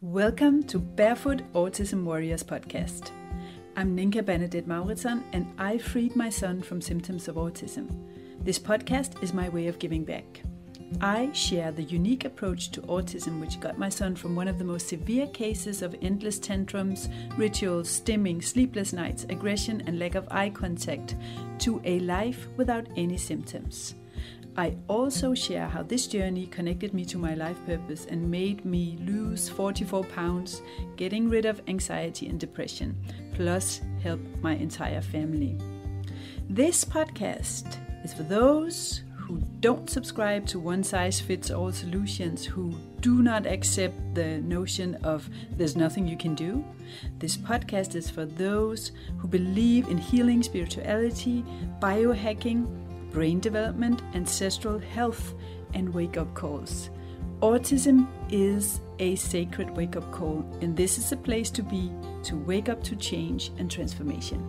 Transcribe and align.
Welcome 0.00 0.62
to 0.68 0.78
Barefoot 0.78 1.42
Autism 1.54 2.04
Warriors 2.04 2.44
podcast. 2.44 3.10
I'm 3.74 3.96
Ninka 3.96 4.24
Bernadette 4.24 4.68
Mortensen 4.68 5.24
and 5.32 5.52
I 5.58 5.76
freed 5.78 6.14
my 6.14 6.30
son 6.30 6.62
from 6.62 6.80
symptoms 6.80 7.26
of 7.26 7.34
autism. 7.34 7.90
This 8.44 8.60
podcast 8.60 9.20
is 9.24 9.34
my 9.34 9.48
way 9.48 9.66
of 9.66 9.80
giving 9.80 10.04
back. 10.04 10.42
I 11.00 11.32
share 11.32 11.72
the 11.72 11.82
unique 11.82 12.24
approach 12.24 12.70
to 12.70 12.82
autism 12.82 13.40
which 13.40 13.58
got 13.58 13.76
my 13.76 13.88
son 13.88 14.14
from 14.14 14.36
one 14.36 14.46
of 14.46 14.60
the 14.60 14.64
most 14.64 14.86
severe 14.86 15.26
cases 15.26 15.82
of 15.82 15.96
endless 16.00 16.38
tantrums, 16.38 17.08
rituals, 17.36 17.88
stimming, 17.88 18.40
sleepless 18.40 18.92
nights, 18.92 19.26
aggression, 19.28 19.82
and 19.88 19.98
lack 19.98 20.14
of 20.14 20.28
eye 20.30 20.50
contact 20.50 21.16
to 21.58 21.82
a 21.84 21.98
life 21.98 22.46
without 22.56 22.86
any 22.96 23.16
symptoms. 23.16 23.96
I 24.58 24.74
also 24.88 25.34
share 25.34 25.68
how 25.68 25.84
this 25.84 26.08
journey 26.08 26.48
connected 26.48 26.92
me 26.92 27.04
to 27.04 27.16
my 27.16 27.34
life 27.34 27.64
purpose 27.64 28.06
and 28.06 28.28
made 28.28 28.64
me 28.64 28.98
lose 29.06 29.48
44 29.48 30.02
pounds, 30.06 30.62
getting 30.96 31.30
rid 31.30 31.44
of 31.44 31.62
anxiety 31.68 32.26
and 32.26 32.40
depression, 32.40 33.00
plus 33.34 33.80
help 34.02 34.18
my 34.42 34.56
entire 34.56 35.00
family. 35.00 35.56
This 36.50 36.84
podcast 36.84 37.76
is 38.02 38.12
for 38.12 38.24
those 38.24 39.02
who 39.14 39.40
don't 39.60 39.88
subscribe 39.88 40.44
to 40.46 40.58
one 40.58 40.82
size 40.82 41.20
fits 41.20 41.52
all 41.52 41.70
solutions, 41.70 42.44
who 42.44 42.74
do 43.00 43.22
not 43.22 43.46
accept 43.46 43.94
the 44.16 44.38
notion 44.38 44.96
of 45.04 45.30
there's 45.52 45.76
nothing 45.76 46.08
you 46.08 46.16
can 46.16 46.34
do. 46.34 46.64
This 47.20 47.36
podcast 47.36 47.94
is 47.94 48.10
for 48.10 48.24
those 48.24 48.90
who 49.18 49.28
believe 49.28 49.86
in 49.86 49.98
healing 49.98 50.42
spirituality, 50.42 51.44
biohacking, 51.80 52.87
brain 53.10 53.40
development, 53.40 54.02
ancestral 54.14 54.78
health, 54.78 55.34
and 55.74 55.92
wake 55.92 56.16
up 56.16 56.32
calls. 56.34 56.90
Autism 57.40 58.08
is 58.30 58.80
a 58.98 59.14
sacred 59.16 59.70
wake 59.76 59.96
up 59.96 60.10
call, 60.10 60.44
and 60.60 60.76
this 60.76 60.98
is 60.98 61.12
a 61.12 61.16
place 61.16 61.50
to 61.50 61.62
be 61.62 61.92
to 62.24 62.36
wake 62.36 62.68
up 62.68 62.82
to 62.84 62.96
change 62.96 63.52
and 63.58 63.70
transformation. 63.70 64.42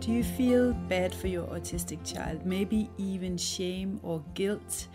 Do 0.00 0.12
you 0.12 0.24
feel 0.24 0.72
bad 0.72 1.14
for 1.14 1.28
your 1.28 1.46
autistic 1.48 2.02
child? 2.04 2.46
Maybe 2.46 2.90
even 2.96 3.36
shame 3.36 4.00
or 4.02 4.24
guilt 4.34 4.88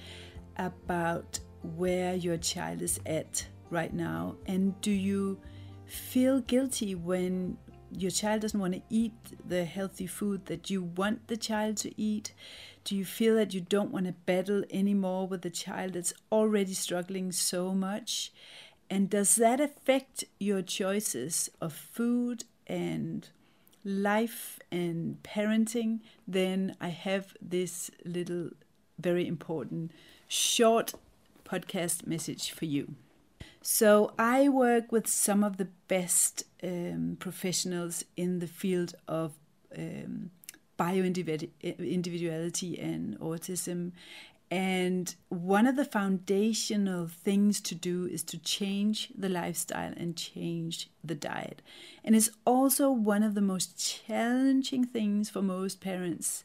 about 0.57 1.39
where 1.75 2.15
your 2.15 2.37
child 2.37 2.81
is 2.81 2.99
at 3.05 3.47
right 3.69 3.93
now? 3.93 4.35
And 4.45 4.79
do 4.81 4.91
you 4.91 5.39
feel 5.85 6.41
guilty 6.41 6.95
when 6.95 7.57
your 7.91 8.11
child 8.11 8.41
doesn't 8.41 8.59
want 8.59 8.73
to 8.73 8.81
eat 8.89 9.13
the 9.47 9.65
healthy 9.65 10.07
food 10.07 10.45
that 10.47 10.69
you 10.69 10.83
want 10.83 11.27
the 11.27 11.37
child 11.37 11.77
to 11.77 12.01
eat? 12.01 12.33
Do 12.83 12.95
you 12.95 13.05
feel 13.05 13.35
that 13.35 13.53
you 13.53 13.61
don't 13.61 13.91
want 13.91 14.05
to 14.05 14.11
battle 14.11 14.63
anymore 14.69 15.27
with 15.27 15.41
the 15.41 15.49
child 15.49 15.93
that's 15.93 16.13
already 16.31 16.73
struggling 16.73 17.31
so 17.31 17.73
much? 17.73 18.31
And 18.89 19.09
does 19.09 19.35
that 19.35 19.59
affect 19.59 20.25
your 20.39 20.61
choices 20.61 21.49
of 21.59 21.73
food 21.73 22.43
and 22.67 23.27
life 23.83 24.59
and 24.71 25.21
parenting? 25.23 26.01
Then 26.27 26.75
I 26.79 26.89
have 26.89 27.35
this 27.41 27.89
little, 28.03 28.51
very 28.99 29.27
important, 29.27 29.91
short 30.27 30.93
podcast 31.43 32.05
message 32.05 32.51
for 32.51 32.65
you. 32.65 32.95
So 33.67 34.13
I 34.19 34.47
work 34.47 34.91
with 34.91 35.07
some 35.07 35.43
of 35.43 35.57
the 35.57 35.69
best 35.87 36.43
um, 36.63 37.17
professionals 37.19 38.05
in 38.15 38.37
the 38.37 38.45
field 38.45 38.93
of 39.07 39.31
um, 39.75 40.29
bioindividuality 40.77 42.79
and 42.79 43.19
autism. 43.19 43.93
And 44.51 45.15
one 45.29 45.65
of 45.65 45.77
the 45.77 45.83
foundational 45.83 47.07
things 47.07 47.59
to 47.61 47.73
do 47.73 48.05
is 48.05 48.21
to 48.25 48.37
change 48.37 49.09
the 49.17 49.29
lifestyle 49.29 49.93
and 49.97 50.15
change 50.15 50.91
the 51.03 51.15
diet. 51.15 51.63
And 52.03 52.15
it's 52.15 52.29
also 52.45 52.91
one 52.91 53.23
of 53.23 53.33
the 53.33 53.41
most 53.41 54.03
challenging 54.05 54.85
things 54.85 55.31
for 55.31 55.41
most 55.41 55.81
parents 55.81 56.43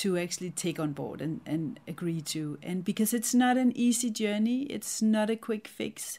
to 0.00 0.16
actually 0.18 0.50
take 0.50 0.78
on 0.80 0.92
board 0.92 1.20
and, 1.20 1.40
and 1.46 1.78
agree 1.86 2.20
to. 2.20 2.58
And 2.62 2.84
because 2.84 3.12
it's 3.12 3.34
not 3.34 3.56
an 3.56 3.72
easy 3.76 4.10
journey, 4.10 4.62
it's 4.64 5.02
not 5.02 5.30
a 5.30 5.36
quick 5.36 5.68
fix, 5.68 6.18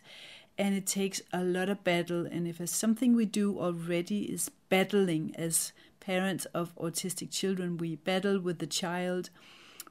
and 0.57 0.75
it 0.75 0.85
takes 0.85 1.21
a 1.31 1.43
lot 1.43 1.69
of 1.69 1.83
battle. 1.83 2.25
And 2.25 2.47
if 2.47 2.61
it's 2.61 2.75
something 2.75 3.15
we 3.15 3.25
do 3.25 3.59
already 3.59 4.23
is 4.23 4.51
battling 4.69 5.33
as 5.37 5.73
parents 5.99 6.45
of 6.53 6.75
autistic 6.75 7.31
children, 7.31 7.77
we 7.77 7.95
battle 7.95 8.39
with 8.39 8.59
the 8.59 8.67
child, 8.67 9.29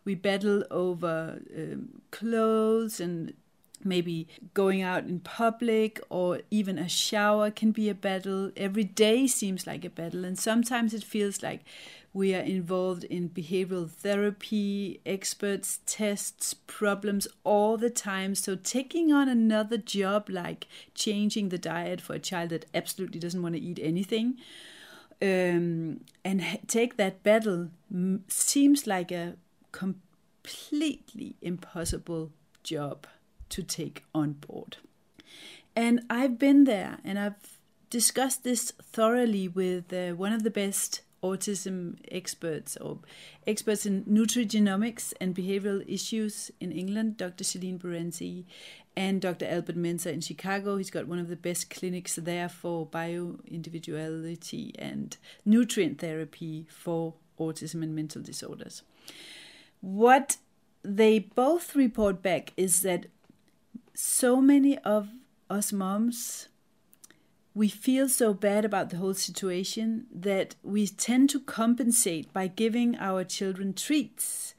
we 0.05 0.15
battle 0.15 0.65
over 0.71 1.41
um, 1.57 2.03
clothes 2.11 3.01
and 3.01 3.35
maybe 3.85 4.29
going 4.55 4.83
out 4.83 5.05
in 5.05 5.19
public 5.21 6.01
or 6.09 6.41
even 6.51 6.79
a 6.79 6.89
shower 6.89 7.51
can 7.51 7.73
be 7.73 7.89
a 7.89 7.95
battle. 7.95 8.53
Every 8.57 8.85
day 8.85 9.27
seems 9.27 9.67
like 9.67 9.85
a 9.85 9.91
battle, 9.91 10.25
and 10.25 10.39
sometimes 10.39 10.95
it 10.95 11.03
feels 11.05 11.43
like 11.43 11.63
we 12.15 12.35
are 12.35 12.41
involved 12.43 13.05
in 13.05 13.31
behavioral 13.31 13.91
therapy, 13.91 15.01
experts, 15.07 15.81
tests, 15.87 16.55
problems 16.55 17.27
all 17.45 17.77
the 17.77 17.91
time. 17.91 18.35
So, 18.35 18.55
taking 18.55 19.13
on 19.13 19.29
another 19.29 19.79
job 19.79 20.29
like 20.29 20.67
changing 20.95 21.49
the 21.49 21.59
diet 21.59 22.01
for 22.01 22.15
a 22.15 22.19
child 22.19 22.51
that 22.51 22.67
absolutely 22.75 23.19
doesn't 23.19 23.43
want 23.43 23.55
to 23.55 23.61
eat 23.61 23.79
anything 23.83 24.37
um, 25.23 26.01
and 26.25 26.59
take 26.67 26.97
that 26.97 27.23
battle 27.23 27.69
seems 28.27 28.87
like 28.89 29.13
a 29.13 29.37
completely 29.71 31.37
impossible 31.41 32.33
job 32.65 33.07
to 33.51 33.63
take 33.63 34.05
on 34.13 34.33
board. 34.33 34.79
And 35.77 36.01
I've 36.11 36.39
been 36.39 36.65
there 36.65 36.99
and 37.05 37.19
I've 37.19 37.59
discussed 37.89 38.43
this 38.43 38.73
thoroughly 38.83 39.47
with 39.47 39.93
uh, 39.93 40.11
one 40.17 40.33
of 40.33 40.43
the 40.43 40.51
best 40.51 41.03
autism 41.23 41.97
experts 42.11 42.77
or 42.79 42.99
experts 43.47 43.87
in 43.87 44.05
nutrigenomics 44.05 45.13
and 45.21 45.35
behavioral 45.35 45.85
issues 45.89 46.51
in 46.61 46.73
England, 46.73 47.17
Dr. 47.17 47.45
Celine 47.45 47.79
Barenzi, 47.79 48.45
and 48.97 49.21
Dr. 49.21 49.47
Albert 49.47 49.77
Mensah 49.77 50.13
in 50.13 50.21
Chicago. 50.21 50.77
He's 50.77 50.91
got 50.91 51.07
one 51.07 51.19
of 51.19 51.29
the 51.29 51.37
best 51.37 51.71
clinics 51.71 52.17
there 52.17 52.49
for 52.49 52.87
bioindividuality 52.87 54.73
and 54.79 55.17
nutrient 55.45 56.01
therapy 56.01 56.67
for 56.69 57.15
autism 57.39 57.83
and 57.83 57.95
mental 57.95 58.23
disorders. 58.23 58.83
What 59.81 60.37
they 60.83 61.19
both 61.21 61.75
report 61.75 62.23
back 62.23 62.53
is 62.57 62.83
that 62.83 63.07
so 63.95 64.41
many 64.41 64.79
of 64.79 65.09
us 65.49 65.73
moms 65.73 66.49
we 67.55 67.69
feel 67.69 68.09
so 68.09 68.33
bad 68.33 68.65
about 68.65 68.91
the 68.91 68.97
whole 68.97 69.15
situation 69.15 70.07
that 70.13 70.55
we 70.63 70.87
tend 70.87 71.29
to 71.31 71.41
compensate 71.41 72.33
by 72.33 72.47
giving 72.47 72.97
our 72.97 73.25
children 73.25 73.75
treats 73.75 74.55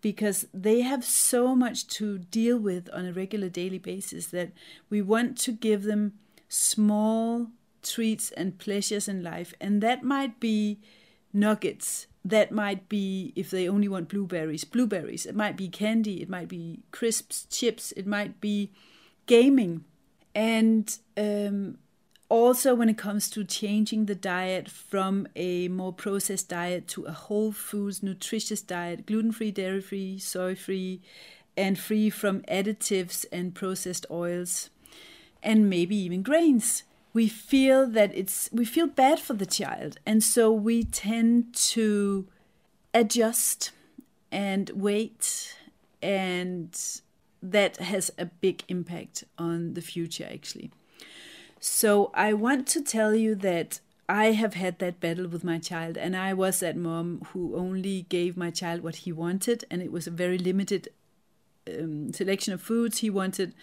because 0.00 0.46
they 0.54 0.80
have 0.80 1.04
so 1.04 1.54
much 1.54 1.86
to 1.86 2.18
deal 2.18 2.58
with 2.58 2.88
on 2.92 3.06
a 3.06 3.12
regular 3.12 3.48
daily 3.48 3.78
basis 3.78 4.26
that 4.28 4.50
we 4.88 5.02
want 5.02 5.36
to 5.38 5.52
give 5.52 5.82
them 5.82 6.12
small 6.48 7.48
treats 7.82 8.30
and 8.32 8.58
pleasures 8.58 9.08
in 9.08 9.22
life. 9.22 9.52
And 9.60 9.82
that 9.82 10.02
might 10.02 10.40
be 10.40 10.78
nuggets. 11.32 12.06
That 12.24 12.52
might 12.52 12.88
be 12.88 13.32
if 13.36 13.50
they 13.50 13.68
only 13.68 13.88
want 13.88 14.08
blueberries 14.08 14.64
blueberries. 14.64 15.26
It 15.26 15.34
might 15.34 15.56
be 15.56 15.68
candy. 15.68 16.22
It 16.22 16.28
might 16.28 16.48
be 16.48 16.80
crisps 16.92 17.46
chips. 17.50 17.92
It 17.92 18.06
might 18.06 18.40
be 18.40 18.70
gaming. 19.26 19.84
And 20.34 20.96
um, 21.16 21.78
also 22.30 22.74
when 22.74 22.88
it 22.88 22.96
comes 22.96 23.28
to 23.28 23.44
changing 23.44 24.06
the 24.06 24.14
diet 24.14 24.70
from 24.70 25.28
a 25.36 25.68
more 25.68 25.92
processed 25.92 26.48
diet 26.48 26.88
to 26.88 27.04
a 27.04 27.12
whole 27.12 27.52
foods 27.52 28.02
nutritious 28.02 28.62
diet 28.62 29.04
gluten-free 29.04 29.50
dairy-free 29.50 30.18
soy-free 30.18 31.02
and 31.56 31.78
free 31.78 32.08
from 32.08 32.40
additives 32.42 33.26
and 33.30 33.54
processed 33.54 34.06
oils 34.10 34.70
and 35.42 35.68
maybe 35.68 35.96
even 35.96 36.22
grains 36.22 36.84
we 37.12 37.28
feel 37.28 37.86
that 37.86 38.14
it's 38.14 38.48
we 38.52 38.64
feel 38.64 38.86
bad 38.86 39.18
for 39.18 39.34
the 39.34 39.46
child. 39.46 39.98
And 40.06 40.22
so 40.22 40.52
we 40.52 40.84
tend 40.84 41.54
to 41.54 42.26
adjust 42.94 43.72
and 44.30 44.70
wait 44.74 45.56
and 46.02 46.76
that 47.42 47.78
has 47.78 48.10
a 48.16 48.26
big 48.26 48.62
impact 48.68 49.24
on 49.38 49.74
the 49.74 49.80
future 49.80 50.28
actually 50.30 50.70
so 51.60 52.10
i 52.14 52.32
want 52.32 52.66
to 52.66 52.82
tell 52.82 53.14
you 53.14 53.34
that 53.34 53.80
i 54.08 54.32
have 54.32 54.54
had 54.54 54.78
that 54.78 54.98
battle 54.98 55.28
with 55.28 55.44
my 55.44 55.58
child 55.58 55.96
and 55.96 56.16
i 56.16 56.32
was 56.32 56.60
that 56.60 56.76
mom 56.76 57.24
who 57.32 57.54
only 57.54 58.02
gave 58.08 58.36
my 58.36 58.50
child 58.50 58.82
what 58.82 58.96
he 58.96 59.12
wanted 59.12 59.64
and 59.70 59.82
it 59.82 59.92
was 59.92 60.06
a 60.06 60.10
very 60.10 60.38
limited 60.38 60.88
um, 61.68 62.12
selection 62.12 62.52
of 62.52 62.60
foods 62.60 62.98
he 62.98 63.10
wanted 63.10 63.54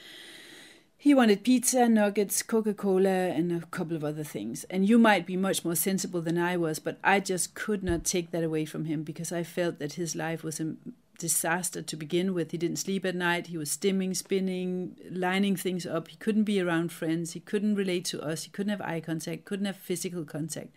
he 0.99 1.13
wanted 1.13 1.43
pizza, 1.43 1.87
nuggets, 1.87 2.41
Coca 2.41 2.73
Cola, 2.73 3.09
and 3.29 3.51
a 3.51 3.65
couple 3.67 3.95
of 3.95 4.03
other 4.03 4.23
things. 4.23 4.63
And 4.63 4.89
you 4.89 4.97
might 4.97 5.27
be 5.27 5.37
much 5.37 5.63
more 5.63 5.75
sensible 5.75 6.21
than 6.21 6.39
I 6.39 6.57
was, 6.57 6.79
but 6.79 6.97
I 7.03 7.19
just 7.19 7.53
could 7.53 7.83
not 7.83 8.03
take 8.03 8.31
that 8.31 8.43
away 8.43 8.65
from 8.65 8.85
him 8.85 9.03
because 9.03 9.31
I 9.31 9.43
felt 9.43 9.77
that 9.77 9.93
his 9.93 10.15
life 10.15 10.43
was 10.43 10.59
a 10.59 10.75
disaster 11.17 11.81
to 11.81 11.95
begin 11.95 12.33
with. 12.33 12.51
He 12.51 12.57
didn't 12.57 12.77
sleep 12.77 13.05
at 13.05 13.15
night. 13.15 13.47
He 13.47 13.57
was 13.57 13.69
stimming, 13.69 14.15
spinning, 14.15 14.97
lining 15.09 15.55
things 15.55 15.85
up. 15.85 16.07
He 16.07 16.17
couldn't 16.17 16.43
be 16.43 16.61
around 16.61 16.91
friends. 16.91 17.33
He 17.33 17.39
couldn't 17.39 17.75
relate 17.75 18.05
to 18.05 18.21
us. 18.21 18.43
He 18.43 18.49
couldn't 18.49 18.71
have 18.71 18.81
eye 18.81 18.99
contact, 18.99 19.45
couldn't 19.45 19.65
have 19.65 19.77
physical 19.77 20.25
contact. 20.25 20.69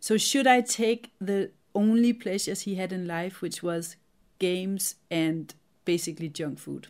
So, 0.00 0.16
should 0.16 0.46
I 0.46 0.60
take 0.60 1.12
the 1.20 1.50
only 1.74 2.12
pleasures 2.12 2.62
he 2.62 2.74
had 2.76 2.92
in 2.92 3.06
life, 3.06 3.40
which 3.40 3.62
was 3.62 3.96
games 4.38 4.96
and 5.10 5.54
basically 5.84 6.28
junk 6.28 6.58
food? 6.58 6.88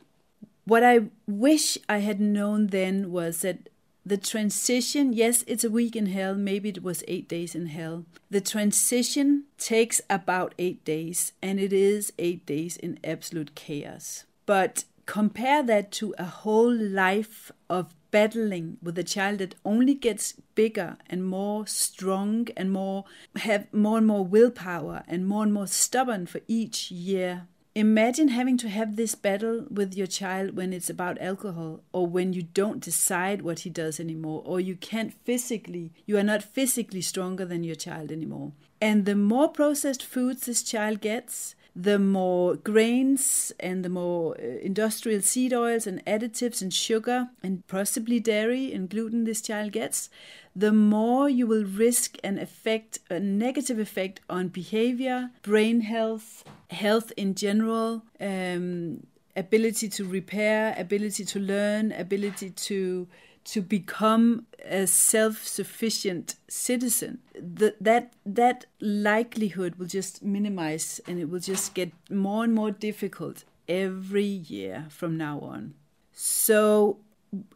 What 0.65 0.85
I 0.85 1.11
wish 1.27 1.77
I 1.89 1.99
had 1.99 2.21
known 2.21 2.69
then 2.69 3.11
was 3.11 3.43
that 3.43 3.69
the 4.05 4.17
transition, 4.17 5.13
yes, 5.13 5.45
it's 5.47 5.65
a 5.65 5.71
week 5.71 5.95
in 5.95 6.07
hell, 6.07 6.35
maybe 6.35 6.69
it 6.69 6.83
was 6.83 7.05
eight 7.07 7.29
days 7.29 7.55
in 7.55 7.67
hell. 7.67 8.05
The 8.31 8.41
transition 8.41 9.45
takes 9.59 10.01
about 10.11 10.55
eight 10.59 10.85
days, 10.85 11.33
and 11.41 11.61
it 11.61 11.73
is 11.73 12.13
eight 12.19 12.45
days 12.45 12.77
in 12.77 12.99
absolute 13.05 13.55
chaos. 13.55 14.25
But 14.45 14.85
compare 15.07 15.63
that 15.63 15.93
to 15.93 16.15
a 16.19 16.25
whole 16.25 16.75
life 16.75 17.53
of 17.71 17.95
battling 18.11 18.77
with 18.83 18.99
a 18.99 19.05
child 19.05 19.39
that 19.39 19.55
only 19.65 19.95
gets 19.95 20.35
bigger 20.55 20.97
and 21.09 21.25
more 21.25 21.67
strong 21.67 22.47
and 22.57 22.71
more 22.71 23.05
have 23.37 23.73
more 23.73 23.99
and 23.99 24.07
more 24.07 24.25
willpower 24.25 25.03
and 25.09 25.27
more 25.27 25.43
and 25.43 25.55
more 25.55 25.67
stubborn 25.67 26.27
for 26.27 26.41
each 26.47 26.91
year 26.91 27.47
Imagine 27.75 28.29
having 28.29 28.59
to 28.59 28.69
have 28.69 28.97
this 28.97 29.15
battle 29.15 29.65
with 29.71 29.95
your 29.95 30.07
child 30.07 30.55
when 30.55 30.75
it's 30.75 30.91
about 30.91 31.19
alcohol 31.23 31.81
or 31.91 32.07
when 32.07 32.35
you 32.35 32.43
don't 32.43 32.81
decide 32.81 33.41
what 33.41 33.61
he 33.61 33.71
does 33.71 33.99
anymore 33.99 34.43
or 34.45 34.61
you 34.61 34.77
can't 34.77 35.15
physically, 35.25 35.91
you 36.05 36.19
are 36.19 36.23
not 36.23 36.43
physically 36.43 37.01
stronger 37.01 37.47
than 37.47 37.65
your 37.65 37.75
child 37.75 38.13
anymore. 38.13 38.53
And 38.79 39.07
the 39.07 39.17
more 39.17 39.49
processed 39.49 40.03
foods 40.03 40.45
this 40.45 40.63
child 40.63 41.01
gets, 41.01 41.55
the 41.75 41.99
more 41.99 42.57
grains 42.57 43.53
and 43.59 43.83
the 43.83 43.89
more 43.89 44.37
uh, 44.39 44.45
industrial 44.61 45.23
seed 45.23 45.55
oils 45.55 45.87
and 45.87 46.05
additives 46.05 46.61
and 46.61 46.75
sugar 46.75 47.31
and 47.43 47.67
possibly 47.69 48.21
dairy 48.21 48.71
and 48.75 48.91
gluten 48.91 49.25
this 49.25 49.41
child 49.41 49.73
gets, 49.73 50.11
the 50.55 50.73
more 50.73 51.29
you 51.29 51.47
will 51.47 51.65
risk 51.65 52.19
an 52.23 52.39
effect, 52.39 52.99
a 53.09 53.19
negative 53.19 53.79
effect 53.79 54.21
on 54.29 54.49
behavior, 54.49 55.31
brain 55.43 55.81
health, 55.81 56.45
health 56.71 57.13
in 57.17 57.35
general, 57.35 58.03
um, 58.21 59.07
ability 59.37 59.89
to 59.89 60.05
repair, 60.05 60.75
ability 60.77 61.25
to 61.25 61.39
learn, 61.39 61.93
ability 61.93 62.51
to 62.51 63.09
to 63.45 63.61
become 63.61 64.47
a 64.65 64.87
self-sufficient 64.87 66.37
citizen. 66.47 67.19
The, 67.35 67.75
that 67.81 68.13
that 68.25 68.67
likelihood 68.81 69.77
will 69.77 69.87
just 69.87 70.23
minimize 70.23 71.01
and 71.09 71.19
it 71.19 71.29
will 71.29 71.41
just 71.41 71.75
get 71.75 71.93
more 72.09 72.45
and 72.45 72.55
more 72.55 72.71
difficult 72.71 73.45
every 73.69 74.23
year 74.25 74.87
from 74.91 75.17
now 75.17 75.41
on. 75.41 75.75
So 76.13 76.99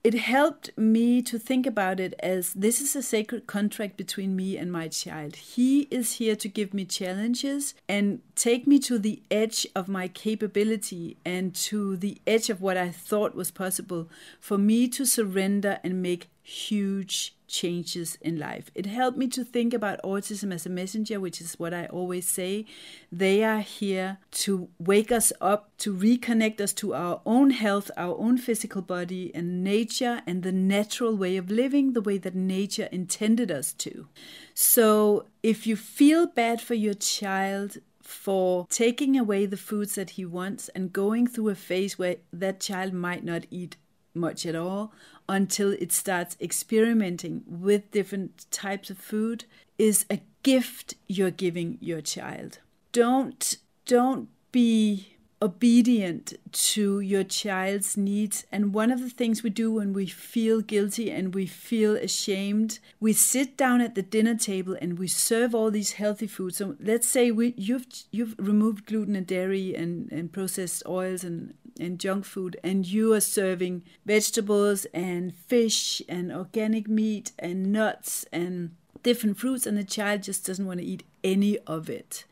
it 0.02 0.14
helped 0.14 0.70
me 0.78 1.20
to 1.20 1.38
think 1.38 1.66
about 1.66 2.00
it 2.00 2.14
as 2.20 2.54
this 2.54 2.80
is 2.80 2.96
a 2.96 3.02
sacred 3.02 3.46
contract 3.46 3.96
between 3.96 4.34
me 4.34 4.56
and 4.56 4.72
my 4.72 4.88
child. 4.88 5.36
He 5.36 5.82
is 5.90 6.14
here 6.14 6.36
to 6.36 6.48
give 6.48 6.72
me 6.72 6.86
challenges 6.86 7.74
and 7.88 8.20
take 8.34 8.66
me 8.66 8.78
to 8.80 8.98
the 8.98 9.22
edge 9.30 9.66
of 9.74 9.88
my 9.88 10.08
capability 10.08 11.18
and 11.26 11.54
to 11.54 11.96
the 11.96 12.18
edge 12.26 12.48
of 12.48 12.62
what 12.62 12.78
I 12.78 12.90
thought 12.90 13.34
was 13.34 13.50
possible 13.50 14.08
for 14.40 14.56
me 14.56 14.88
to 14.88 15.04
surrender 15.04 15.78
and 15.84 16.02
make 16.02 16.30
huge 16.42 17.35
changes 17.46 18.18
in 18.20 18.38
life. 18.38 18.70
It 18.74 18.86
helped 18.86 19.18
me 19.18 19.28
to 19.28 19.44
think 19.44 19.74
about 19.74 20.02
autism 20.02 20.52
as 20.52 20.66
a 20.66 20.70
messenger, 20.70 21.20
which 21.20 21.40
is 21.40 21.58
what 21.58 21.72
I 21.72 21.86
always 21.86 22.28
say. 22.28 22.66
They 23.10 23.44
are 23.44 23.60
here 23.60 24.18
to 24.32 24.68
wake 24.78 25.12
us 25.12 25.32
up, 25.40 25.70
to 25.78 25.94
reconnect 25.94 26.60
us 26.60 26.72
to 26.74 26.94
our 26.94 27.20
own 27.24 27.50
health, 27.50 27.90
our 27.96 28.16
own 28.18 28.38
physical 28.38 28.82
body, 28.82 29.32
and 29.34 29.62
nature, 29.62 30.22
and 30.26 30.42
the 30.42 30.52
natural 30.52 31.16
way 31.16 31.36
of 31.36 31.50
living, 31.50 31.92
the 31.92 32.00
way 32.00 32.18
that 32.18 32.34
nature 32.34 32.88
intended 32.92 33.50
us 33.50 33.72
to. 33.74 34.08
So 34.54 35.26
if 35.42 35.66
you 35.66 35.76
feel 35.76 36.26
bad 36.26 36.60
for 36.60 36.74
your 36.74 36.94
child, 36.94 37.78
for 38.06 38.66
taking 38.70 39.18
away 39.18 39.46
the 39.46 39.56
foods 39.56 39.96
that 39.96 40.10
he 40.10 40.24
wants 40.24 40.68
and 40.70 40.92
going 40.92 41.26
through 41.26 41.48
a 41.48 41.54
phase 41.56 41.98
where 41.98 42.16
that 42.32 42.60
child 42.60 42.92
might 42.92 43.24
not 43.24 43.44
eat 43.50 43.76
much 44.16 44.46
at 44.46 44.56
all 44.56 44.92
until 45.28 45.72
it 45.72 45.92
starts 45.92 46.36
experimenting 46.40 47.42
with 47.46 47.90
different 47.90 48.50
types 48.50 48.90
of 48.90 48.98
food 48.98 49.44
is 49.78 50.06
a 50.10 50.20
gift 50.42 50.94
you're 51.06 51.30
giving 51.30 51.78
your 51.80 52.00
child. 52.00 52.58
Don't 52.92 53.56
don't 53.84 54.28
be 54.52 55.15
obedient 55.42 56.32
to 56.50 57.00
your 57.00 57.22
child's 57.22 57.96
needs. 57.96 58.46
And 58.50 58.72
one 58.72 58.90
of 58.90 59.00
the 59.00 59.10
things 59.10 59.42
we 59.42 59.50
do 59.50 59.72
when 59.72 59.92
we 59.92 60.06
feel 60.06 60.60
guilty 60.62 61.10
and 61.10 61.34
we 61.34 61.46
feel 61.46 61.94
ashamed, 61.96 62.78
we 63.00 63.12
sit 63.12 63.56
down 63.56 63.80
at 63.80 63.94
the 63.94 64.02
dinner 64.02 64.34
table 64.34 64.76
and 64.80 64.98
we 64.98 65.08
serve 65.08 65.54
all 65.54 65.70
these 65.70 65.92
healthy 65.92 66.26
foods. 66.26 66.56
So 66.56 66.76
let's 66.80 67.08
say 67.08 67.30
we 67.30 67.54
you've 67.56 67.86
you've 68.10 68.34
removed 68.38 68.86
gluten 68.86 69.16
and 69.16 69.26
dairy 69.26 69.74
and, 69.74 70.10
and 70.10 70.32
processed 70.32 70.82
oils 70.86 71.22
and 71.22 71.54
and 71.78 72.00
junk 72.00 72.24
food, 72.24 72.56
and 72.64 72.86
you 72.86 73.12
are 73.12 73.20
serving 73.20 73.82
vegetables 74.06 74.86
and 74.94 75.34
fish 75.34 76.00
and 76.08 76.32
organic 76.32 76.88
meat 76.88 77.32
and 77.38 77.70
nuts 77.70 78.24
and 78.32 78.74
different 79.02 79.38
fruits, 79.38 79.66
and 79.66 79.76
the 79.76 79.84
child 79.84 80.22
just 80.22 80.46
doesn't 80.46 80.66
want 80.66 80.80
to 80.80 80.86
eat 80.86 81.04
any 81.22 81.58
of 81.60 81.90
it. 81.90 82.24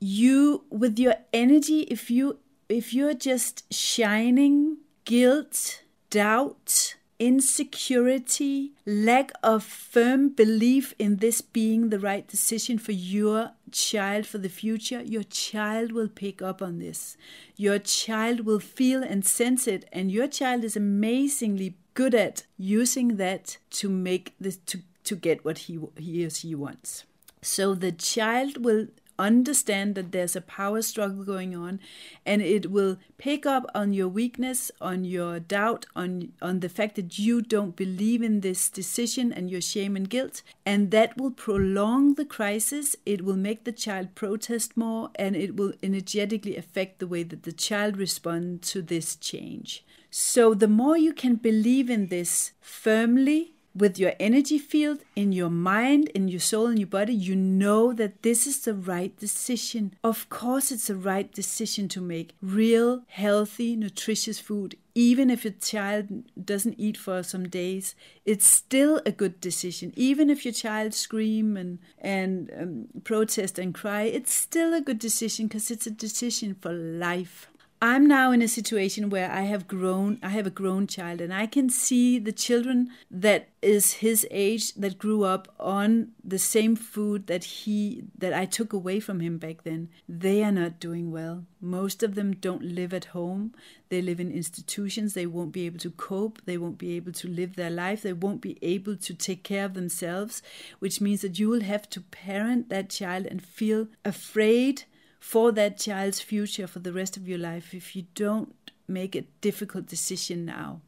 You, 0.00 0.64
with 0.70 0.98
your 0.98 1.16
energy, 1.32 1.80
if 1.82 2.10
you 2.10 2.38
if 2.68 2.94
you're 2.94 3.14
just 3.14 3.72
shining 3.72 4.78
guilt, 5.04 5.82
doubt, 6.10 6.96
insecurity, 7.18 8.72
lack 8.86 9.32
of 9.42 9.62
firm 9.62 10.28
belief 10.28 10.94
in 10.98 11.16
this 11.16 11.40
being 11.40 11.90
the 11.90 11.98
right 11.98 12.26
decision 12.26 12.78
for 12.78 12.92
your 12.92 13.52
child 13.70 14.26
for 14.26 14.38
the 14.38 14.48
future, 14.48 15.02
your 15.02 15.22
child 15.22 15.92
will 15.92 16.08
pick 16.08 16.42
up 16.42 16.60
on 16.60 16.78
this. 16.78 17.16
Your 17.56 17.78
child 17.78 18.40
will 18.40 18.60
feel 18.60 19.02
and 19.02 19.24
sense 19.24 19.66
it, 19.66 19.88
and 19.92 20.10
your 20.10 20.26
child 20.26 20.64
is 20.64 20.76
amazingly 20.76 21.76
good 21.94 22.14
at 22.14 22.44
using 22.58 23.16
that 23.16 23.56
to 23.70 23.88
make 23.88 24.34
this 24.40 24.56
to, 24.66 24.80
to 25.04 25.14
get 25.14 25.44
what 25.44 25.58
he 25.58 25.78
he 25.96 26.24
or 26.26 26.30
she 26.30 26.54
wants. 26.54 27.04
So 27.42 27.74
the 27.74 27.92
child 27.92 28.64
will 28.64 28.88
understand 29.18 29.94
that 29.94 30.12
there's 30.12 30.36
a 30.36 30.40
power 30.40 30.82
struggle 30.82 31.24
going 31.24 31.54
on 31.56 31.80
and 32.26 32.42
it 32.42 32.70
will 32.70 32.98
pick 33.18 33.46
up 33.46 33.64
on 33.74 33.92
your 33.92 34.08
weakness 34.08 34.70
on 34.80 35.04
your 35.04 35.40
doubt 35.40 35.86
on 35.94 36.32
on 36.42 36.60
the 36.60 36.68
fact 36.68 36.96
that 36.96 37.18
you 37.18 37.40
don't 37.40 37.76
believe 37.76 38.22
in 38.22 38.40
this 38.40 38.68
decision 38.68 39.32
and 39.32 39.50
your 39.50 39.60
shame 39.60 39.96
and 39.96 40.10
guilt 40.10 40.42
and 40.66 40.90
that 40.90 41.16
will 41.16 41.30
prolong 41.30 42.14
the 42.14 42.24
crisis. 42.24 42.96
It 43.06 43.24
will 43.24 43.36
make 43.36 43.64
the 43.64 43.72
child 43.72 44.14
protest 44.14 44.76
more 44.76 45.10
and 45.14 45.36
it 45.36 45.56
will 45.56 45.72
energetically 45.82 46.56
affect 46.56 46.98
the 46.98 47.06
way 47.06 47.22
that 47.22 47.44
the 47.44 47.52
child 47.52 47.96
responds 47.96 48.70
to 48.72 48.82
this 48.82 49.16
change. 49.16 49.84
So 50.10 50.54
the 50.54 50.68
more 50.68 50.96
you 50.96 51.12
can 51.12 51.36
believe 51.36 51.90
in 51.90 52.06
this 52.06 52.52
firmly 52.60 53.53
with 53.74 53.98
your 53.98 54.12
energy 54.20 54.58
field, 54.58 55.00
in 55.16 55.32
your 55.32 55.50
mind, 55.50 56.08
in 56.10 56.28
your 56.28 56.40
soul, 56.40 56.68
in 56.68 56.76
your 56.76 56.86
body, 56.86 57.12
you 57.12 57.34
know 57.34 57.92
that 57.92 58.22
this 58.22 58.46
is 58.46 58.60
the 58.60 58.74
right 58.74 59.16
decision. 59.18 59.94
Of 60.04 60.28
course, 60.28 60.70
it's 60.70 60.86
the 60.86 60.96
right 60.96 61.30
decision 61.32 61.88
to 61.88 62.00
make 62.00 62.36
real, 62.40 63.02
healthy, 63.08 63.74
nutritious 63.74 64.38
food. 64.38 64.76
Even 64.94 65.28
if 65.28 65.42
your 65.42 65.54
child 65.54 66.06
doesn't 66.42 66.78
eat 66.78 66.96
for 66.96 67.24
some 67.24 67.48
days, 67.48 67.96
it's 68.24 68.46
still 68.46 69.02
a 69.04 69.10
good 69.10 69.40
decision. 69.40 69.92
Even 69.96 70.30
if 70.30 70.44
your 70.44 70.54
child 70.54 70.94
scream 70.94 71.56
and 71.56 71.80
and 71.98 72.52
um, 72.56 72.86
protest 73.02 73.58
and 73.58 73.74
cry, 73.74 74.02
it's 74.02 74.32
still 74.32 74.72
a 74.72 74.80
good 74.80 75.00
decision 75.00 75.48
because 75.48 75.72
it's 75.72 75.88
a 75.88 75.90
decision 75.90 76.54
for 76.60 76.72
life. 76.72 77.48
I'm 77.86 78.06
now 78.06 78.32
in 78.32 78.40
a 78.40 78.48
situation 78.48 79.10
where 79.10 79.30
I 79.30 79.42
have 79.42 79.68
grown, 79.68 80.18
I 80.22 80.30
have 80.30 80.46
a 80.46 80.50
grown 80.50 80.86
child, 80.86 81.20
and 81.20 81.34
I 81.34 81.44
can 81.46 81.68
see 81.68 82.18
the 82.18 82.32
children 82.32 82.88
that 83.10 83.50
is 83.60 83.94
his 83.94 84.26
age 84.30 84.72
that 84.72 84.96
grew 84.96 85.24
up 85.24 85.54
on 85.60 86.12
the 86.24 86.38
same 86.38 86.76
food 86.76 87.26
that 87.26 87.44
he 87.44 88.04
that 88.16 88.32
I 88.32 88.46
took 88.46 88.72
away 88.72 89.00
from 89.00 89.20
him 89.20 89.36
back 89.36 89.64
then. 89.64 89.90
They 90.08 90.42
are 90.42 90.50
not 90.50 90.80
doing 90.80 91.10
well. 91.10 91.44
Most 91.60 92.02
of 92.02 92.14
them 92.14 92.32
don't 92.32 92.62
live 92.62 92.94
at 92.94 93.12
home. 93.16 93.52
They 93.90 94.00
live 94.00 94.18
in 94.18 94.32
institutions. 94.32 95.12
They 95.12 95.26
won't 95.26 95.52
be 95.52 95.66
able 95.66 95.80
to 95.80 95.90
cope. 95.90 96.40
They 96.46 96.56
won't 96.56 96.78
be 96.78 96.96
able 96.96 97.12
to 97.12 97.28
live 97.28 97.54
their 97.54 97.68
life. 97.68 98.00
They 98.00 98.14
won't 98.14 98.40
be 98.40 98.58
able 98.62 98.96
to 98.96 99.12
take 99.12 99.42
care 99.42 99.66
of 99.66 99.74
themselves, 99.74 100.40
which 100.78 101.02
means 101.02 101.20
that 101.20 101.38
you 101.38 101.50
will 101.50 101.60
have 101.60 101.90
to 101.90 102.00
parent 102.00 102.70
that 102.70 102.88
child 102.88 103.26
and 103.26 103.44
feel 103.44 103.88
afraid 104.06 104.84
for 105.24 105.50
that 105.50 105.78
child's 105.78 106.20
future 106.20 106.66
for 106.66 106.80
the 106.80 106.92
rest 106.92 107.16
of 107.16 107.26
your 107.26 107.38
life 107.38 107.72
if 107.72 107.96
you 107.96 108.04
don't 108.14 108.54
make 108.86 109.16
a 109.16 109.22
difficult 109.40 109.86
decision 109.86 110.44
now. 110.44 110.82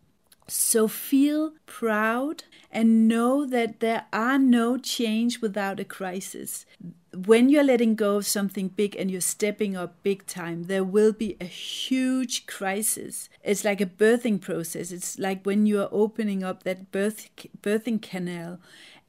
So 0.47 0.87
feel 0.87 1.55
proud 1.65 2.45
and 2.71 3.09
know 3.09 3.47
that 3.47 3.81
there 3.81 4.05
are 4.13 4.39
no 4.39 4.77
change 4.77 5.41
without 5.41 5.81
a 5.81 5.85
crisis. 5.85 6.67
When 7.15 7.49
you're 7.49 7.65
letting 7.65 7.95
go 7.95 8.19
of 8.19 8.27
something 8.27 8.69
big 8.69 8.95
and 8.95 9.11
you're 9.11 9.23
stepping 9.23 9.75
up 9.75 10.03
big 10.03 10.27
time, 10.27 10.65
there 10.65 10.85
will 10.85 11.15
be 11.15 11.39
a 11.41 11.47
huge 11.47 12.47
crisis. 12.47 13.31
It's 13.43 13.65
like 13.65 13.81
a 13.81 13.87
birthing 13.87 14.43
process. 14.43 14.93
It's 14.93 15.19
like 15.19 15.45
when 15.45 15.65
you 15.65 15.81
are 15.81 15.89
opening 15.91 16.45
up 16.45 16.63
that 16.65 16.93
birth 16.93 17.31
birthing 17.63 18.03
canal 18.03 18.61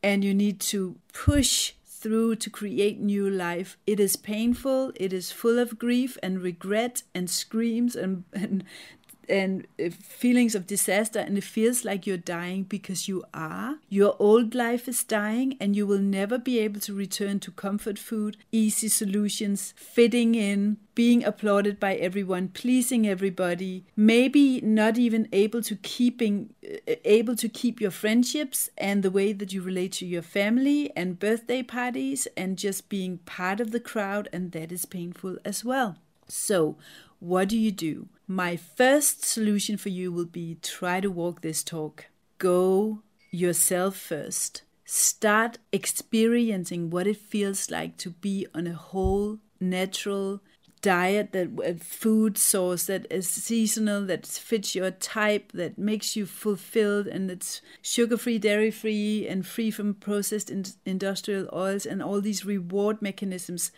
and 0.01 0.24
you 0.24 0.34
need 0.34 0.62
to 0.62 0.96
push 1.12 1.74
through 2.00 2.36
to 2.38 2.50
create 2.50 3.00
new 3.00 3.30
life. 3.30 3.77
It 3.86 4.00
is 4.00 4.16
painful, 4.16 4.92
it 4.96 5.12
is 5.13 5.32
full 5.32 5.60
of 5.60 5.80
grief 5.80 6.18
and 6.22 6.42
regret 6.42 7.04
and 7.13 7.30
screams 7.30 7.96
and, 7.96 8.24
and 8.34 8.63
and 9.29 9.67
feelings 10.00 10.55
of 10.55 10.67
disaster 10.67 11.19
and 11.19 11.38
it 11.38 11.43
feels 11.43 11.84
like 11.86 12.07
you're 12.07 12.17
dying 12.17 12.63
because 12.63 13.07
you 13.07 13.24
are. 13.34 13.77
Your 13.89 14.15
old 14.19 14.55
life 14.55 14.88
is 14.88 15.03
dying 15.03 15.57
and 15.60 15.75
you 15.75 15.86
will 15.86 16.00
never 16.00 16.38
be 16.38 16.60
able 16.60 16.79
to 16.81 16.93
return 16.93 17.39
to 17.41 17.51
comfort 17.51 18.00
food 18.00 18.38
easy 18.51 18.88
solutions 18.88 19.74
fitting 19.75 20.36
in 20.36 20.77
being 20.96 21.24
applauded 21.24 21.79
by 21.79 21.93
everyone 21.96 22.48
pleasing 22.48 23.07
everybody 23.07 23.86
maybe 23.96 24.60
not 24.62 24.98
even 24.98 25.27
able 25.31 25.62
to 25.62 25.75
keeping 25.75 26.51
uh, 26.65 26.96
able 27.05 27.36
to 27.36 27.48
keep 27.48 27.79
your 27.79 27.91
friendships 27.91 28.69
and 28.79 29.03
the 29.03 29.12
way 29.12 29.31
that 29.31 29.53
you 29.53 29.62
relate 29.62 29.91
to 29.91 30.05
your 30.07 30.24
family 30.24 30.91
and 30.96 31.19
birthday 31.19 31.62
parties 31.62 32.27
and 32.36 32.57
just 32.57 32.89
being 32.89 33.19
part 33.19 33.60
of 33.60 33.69
the 33.69 33.79
crowd 33.79 34.27
and 34.34 34.53
that 34.53 34.72
is 34.72 34.86
painful 34.86 35.38
as 35.46 35.63
well 35.63 35.98
so 36.27 36.77
what 37.19 37.50
do 37.50 37.57
you 37.57 37.72
do 37.72 38.07
my 38.29 38.57
first 38.57 39.24
solution 39.24 39.77
for 39.77 39.88
you 39.88 40.12
will 40.12 40.25
be 40.25 40.57
try 40.62 41.00
to 41.00 41.10
walk 41.10 41.41
this 41.41 41.63
talk. 41.63 42.07
Go 42.39 43.03
yourself 43.31 43.96
first. 43.96 44.63
Start 44.84 45.60
experiencing 45.72 46.89
what 46.89 47.07
it 47.07 47.15
feels 47.15 47.72
like 47.72 47.96
to 47.98 48.10
be 48.10 48.46
on 48.53 48.67
a 48.67 48.74
whole 48.74 49.39
natural 49.62 50.41
diet 50.81 51.31
that 51.31 51.50
a 51.63 51.74
food 51.75 52.38
source 52.38 52.86
that 52.86 53.05
is 53.12 53.27
seasonal 53.27 54.05
that 54.05 54.25
fits 54.25 54.75
your 54.75 54.91
type 54.91 55.51
that 55.53 55.77
makes 55.77 56.15
you 56.15 56.25
fulfilled 56.25 57.07
and 57.07 57.29
it's 57.31 57.62
sugar 57.81 58.17
free 58.17 58.38
dairy 58.38 58.72
free 58.72 59.27
and 59.27 59.46
free 59.46 59.72
from 59.72 59.93
processed 59.93 60.50
in- 60.50 60.65
industrial 60.86 61.50
oils 61.53 61.86
and 61.86 62.01
all 62.01 62.22
these 62.22 62.46
reward 62.46 63.01
mechanisms 63.01 63.72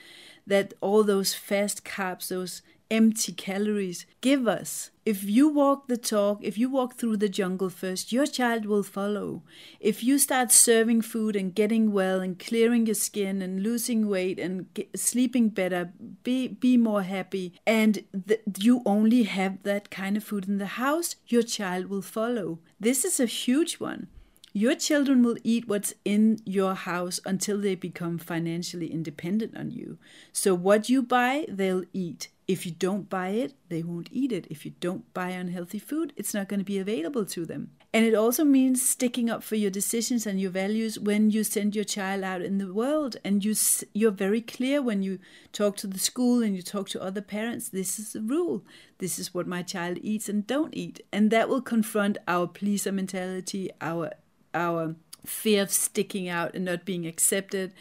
that 0.46 0.74
all 0.82 1.04
those 1.04 1.34
fast 1.34 1.86
carbs 1.86 2.28
those 2.28 2.62
empty 2.92 3.32
calories 3.32 4.06
give 4.22 4.48
us. 4.48 4.92
If 5.06 5.24
you 5.24 5.48
walk 5.50 5.88
the 5.88 5.98
talk, 5.98 6.40
if 6.44 6.58
you 6.58 6.70
walk 6.70 6.96
through 6.96 7.18
the 7.18 7.30
jungle 7.30 7.70
first, 7.70 8.12
your 8.12 8.28
child 8.28 8.66
will 8.66 8.84
follow. 8.84 9.42
If 9.80 10.04
you 10.04 10.20
start 10.20 10.52
serving 10.52 11.02
food 11.02 11.36
and 11.36 11.56
getting 11.56 11.92
well 11.92 12.20
and 12.20 12.38
clearing 12.38 12.86
your 12.86 12.96
skin 12.96 13.42
and 13.42 13.64
losing 13.64 14.08
weight 14.08 14.40
and 14.40 14.72
get, 14.74 15.00
sleeping 15.00 15.50
better, 15.50 15.94
be 16.24 16.48
be 16.48 16.78
more 16.78 17.04
happy, 17.04 17.54
and 17.66 18.04
th- 18.28 18.42
you 18.60 18.82
only 18.86 19.24
have 19.24 19.64
that 19.64 19.90
kind 19.90 20.16
of 20.18 20.24
food 20.24 20.48
in 20.48 20.58
the 20.58 20.78
house, 20.84 21.16
your 21.28 21.44
child 21.44 21.88
will 21.88 22.04
follow. 22.04 22.60
This 22.80 23.04
is 23.04 23.20
a 23.20 23.26
huge 23.26 23.80
one. 23.80 24.08
Your 24.54 24.76
children 24.76 25.22
will 25.24 25.38
eat 25.44 25.68
what's 25.68 25.94
in 26.04 26.40
your 26.44 26.74
house 26.74 27.20
until 27.24 27.60
they 27.60 27.76
become 27.76 28.18
financially 28.18 28.92
independent 28.92 29.56
on 29.56 29.72
you. 29.72 30.00
So, 30.34 30.56
what 30.56 30.90
you 30.90 31.04
buy, 31.04 31.46
they'll 31.48 31.86
eat. 31.94 32.30
If 32.50 32.66
you 32.66 32.72
don't 32.72 33.08
buy 33.12 33.30
it, 33.30 33.54
they 33.70 33.84
won't 33.84 34.10
eat 34.12 34.32
it. 34.32 34.48
If 34.50 34.66
you 34.66 34.72
don't 34.80 35.14
buy 35.14 35.30
unhealthy 35.30 35.78
food, 35.78 36.14
it's 36.18 36.34
not 36.34 36.50
going 36.50 36.60
to 36.60 36.66
be 36.66 36.80
available 36.80 37.24
to 37.26 37.46
them. 37.46 37.70
And 37.94 38.04
it 38.04 38.16
also 38.16 38.44
means 38.44 38.82
sticking 38.82 39.30
up 39.30 39.44
for 39.44 39.56
your 39.56 39.70
decisions 39.70 40.26
and 40.26 40.42
your 40.42 40.50
values 40.50 40.98
when 40.98 41.30
you 41.30 41.44
send 41.44 41.76
your 41.76 41.84
child 41.84 42.24
out 42.24 42.42
in 42.42 42.58
the 42.58 42.74
world 42.74 43.18
and 43.24 43.46
you 43.46 43.54
you're 43.94 44.10
very 44.10 44.42
clear 44.42 44.82
when 44.82 45.04
you 45.04 45.20
talk 45.54 45.78
to 45.78 45.86
the 45.86 46.00
school 46.00 46.42
and 46.42 46.56
you 46.56 46.64
talk 46.64 46.90
to 46.90 47.04
other 47.04 47.22
parents 47.22 47.70
this 47.70 48.00
is 48.00 48.14
the 48.14 48.22
rule. 48.22 48.64
This 48.98 49.20
is 49.20 49.32
what 49.32 49.46
my 49.46 49.62
child 49.62 50.00
eats 50.02 50.28
and 50.28 50.48
don't 50.48 50.74
eat. 50.76 51.02
And 51.14 51.30
that 51.30 51.50
will 51.50 51.62
confront 51.62 52.18
our 52.28 52.48
pleaser 52.48 52.92
mentality, 52.92 53.70
our 53.80 54.14
our 54.56 54.96
fear 55.24 55.62
of 55.62 55.72
sticking 55.72 56.28
out 56.28 56.56
and 56.56 56.66
not 56.66 56.84
being 56.84 57.06
accepted, 57.06 57.74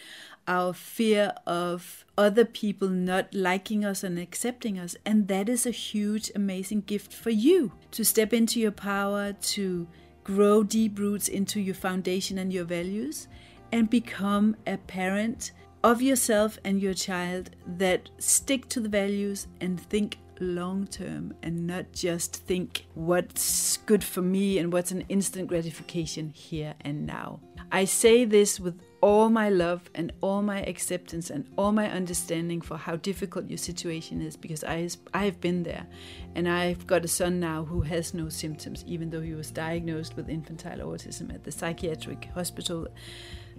our 0.49 0.73
fear 0.73 1.35
of 1.47 2.05
other 2.17 2.45
people 2.45 2.89
not 2.89 3.33
liking 3.33 3.85
us 3.85 4.03
and 4.03 4.19
accepting 4.19 4.79
us. 4.79 4.97
And 5.07 5.29
that 5.29 5.49
is 5.49 5.67
a 5.67 5.71
huge, 5.71 6.33
amazing 6.35 6.81
gift 6.81 7.13
for 7.13 7.31
you 7.31 7.73
to 7.93 8.05
step 8.05 8.33
into 8.33 8.59
your 8.59 8.73
power, 8.73 9.35
to 9.35 9.87
grow 10.25 10.63
deep 10.65 10.99
roots 10.99 11.29
into 11.29 11.61
your 11.61 11.75
foundation 11.75 12.39
and 12.39 12.53
your 12.53 12.65
values, 12.65 13.29
and 13.71 13.89
become 13.89 14.57
a 14.67 14.79
parent 14.79 15.53
of 15.85 16.03
yourself 16.03 16.59
and 16.65 16.81
your 16.81 16.95
child 16.95 17.51
that 17.77 18.11
stick 18.19 18.69
to 18.71 18.81
the 18.81 18.89
values 18.89 19.47
and 19.61 19.81
think 19.81 20.19
long 20.41 20.87
term 20.87 21.35
and 21.43 21.67
not 21.67 21.93
just 21.93 22.37
think 22.45 22.87
what's 22.95 23.77
good 23.79 24.03
for 24.03 24.23
me 24.23 24.59
and 24.59 24.73
what's 24.73 24.93
an 24.93 25.05
instant 25.09 25.49
gratification 25.49 26.31
here 26.31 26.75
and 26.81 27.07
now. 27.07 27.41
I 27.71 27.85
say 27.85 28.25
this 28.25 28.59
with 28.59 28.81
all 29.01 29.29
my 29.31 29.49
love 29.49 29.83
and 29.95 30.13
all 30.21 30.43
my 30.43 30.61
acceptance 30.63 31.31
and 31.31 31.47
all 31.57 31.73
my 31.73 31.91
understanding 31.91 32.61
for 32.61 32.77
how 32.77 32.97
difficult 32.97 33.49
your 33.49 33.59
situation 33.59 34.21
is 34.21 34.37
because 34.37 34.65
I, 34.65 34.89
I 35.15 35.25
have 35.25 35.41
been 35.41 35.63
there. 35.63 35.87
And 36.35 36.49
I've 36.49 36.87
got 36.87 37.05
a 37.05 37.09
son 37.09 37.39
now 37.39 37.65
who 37.65 37.83
has 37.83 38.13
no 38.13 38.29
symptoms, 38.29 38.85
even 38.87 39.11
though 39.11 39.21
he 39.21 39.35
was 39.35 39.51
diagnosed 39.51 40.17
with 40.17 40.29
infantile 40.29 40.79
autism 40.79 41.33
at 41.33 41.45
the 41.45 41.53
psychiatric 41.53 42.29
hospital 42.35 42.89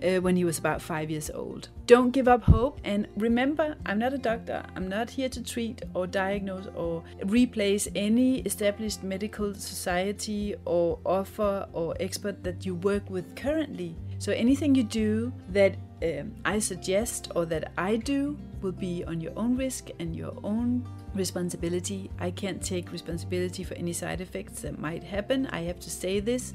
uh, 0.04 0.18
when 0.22 0.36
he 0.36 0.44
was 0.44 0.60
about 0.60 0.82
five 0.82 1.10
years 1.10 1.30
old. 1.30 1.70
Don't 1.86 2.12
give 2.12 2.28
up 2.28 2.44
hope. 2.44 2.80
And 2.84 3.08
remember, 3.16 3.76
I'm 3.86 4.00
not 4.00 4.14
a 4.14 4.18
doctor. 4.18 4.64
I'm 4.76 4.88
not 4.88 5.10
here 5.10 5.30
to 5.30 5.44
treat 5.44 5.84
or 5.94 6.06
diagnose 6.08 6.68
or 6.76 7.04
replace 7.26 7.88
any 7.96 8.40
established 8.40 9.04
medical 9.04 9.54
society 9.54 10.56
or 10.66 11.00
offer 11.06 11.68
or 11.74 11.96
expert 12.00 12.44
that 12.44 12.66
you 12.66 12.76
work 12.76 13.10
with 13.10 13.36
currently. 13.36 13.96
So 14.20 14.34
anything 14.34 14.76
you 14.76 14.84
do 14.84 15.34
that 15.50 15.76
um, 16.04 16.36
I 16.46 16.60
suggest 16.60 17.32
or 17.36 17.46
that 17.46 17.72
I 17.78 17.96
do 17.96 18.38
will 18.62 18.72
be 18.72 19.04
on 19.06 19.20
your 19.22 19.34
own 19.36 19.58
risk 19.58 19.90
and 20.00 20.16
your 20.16 20.34
own 20.44 20.88
responsibility. 21.14 22.10
I 22.20 22.32
can't 22.32 22.62
take 22.62 22.92
responsibility 22.92 23.64
for 23.64 23.74
any 23.76 23.94
side 23.94 24.22
effects 24.22 24.62
that 24.62 24.80
might 24.80 25.04
happen. 25.04 25.48
I 25.48 25.62
have 25.62 25.80
to 25.80 25.90
say 25.90 26.20
this 26.20 26.54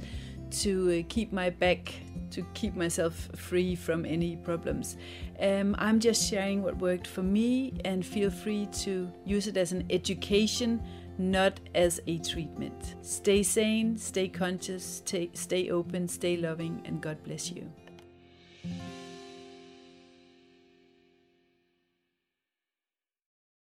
to 0.63 1.01
uh, 1.01 1.03
keep 1.09 1.33
my 1.33 1.51
back 1.51 1.93
to 2.31 2.45
keep 2.53 2.75
myself 2.75 3.29
free 3.37 3.75
from 3.77 4.05
any 4.05 4.37
problems. 4.37 4.97
Um, 5.41 5.77
I'm 5.79 6.01
just 6.01 6.29
sharing 6.29 6.63
what 6.63 6.77
worked 6.79 7.07
for 7.07 7.23
me 7.23 7.75
and 7.85 8.05
feel 8.05 8.31
free 8.31 8.67
to 8.83 9.11
use 9.25 9.47
it 9.47 9.57
as 9.57 9.73
an 9.73 9.85
education, 9.91 10.83
not 11.19 11.61
as 11.75 12.01
a 12.07 12.19
treatment. 12.19 12.97
Stay 13.03 13.43
sane, 13.43 13.97
stay 13.97 14.29
conscious, 14.29 14.85
stay, 14.85 15.31
stay 15.33 15.71
open, 15.71 16.09
stay 16.09 16.37
loving, 16.37 16.83
and 16.85 17.01
God 17.01 17.23
bless 17.25 17.51
you. 17.51 17.71